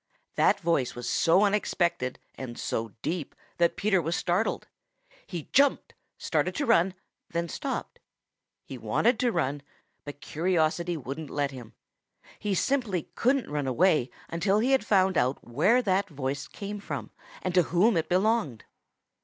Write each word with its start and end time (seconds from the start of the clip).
That 0.33 0.59
voice 0.59 0.95
was 0.95 1.07
so 1.07 1.43
unexpected 1.45 2.17
and 2.33 2.57
so 2.57 2.89
deep 3.03 3.35
that 3.59 3.75
Peter 3.77 4.01
was 4.01 4.15
startled. 4.15 4.67
He 5.27 5.47
jumped, 5.53 5.93
started 6.17 6.55
to 6.55 6.65
run, 6.65 6.95
then 7.29 7.47
stopped. 7.47 7.99
He 8.65 8.79
wanted 8.79 9.19
to 9.19 9.31
run, 9.31 9.61
but 10.03 10.19
curiosity 10.19 10.97
wouldn't 10.97 11.29
let 11.29 11.51
him. 11.51 11.75
He 12.39 12.55
simply 12.55 13.11
couldn't 13.13 13.51
run 13.51 13.67
away 13.67 14.09
until 14.27 14.57
he 14.57 14.71
had 14.71 14.83
found 14.83 15.19
out 15.19 15.47
where 15.47 15.83
that 15.83 16.09
voice 16.09 16.47
came 16.47 16.79
from 16.79 17.11
and 17.43 17.53
to 17.53 17.61
whom 17.61 17.95
it 17.95 18.09
belonged. 18.09 18.63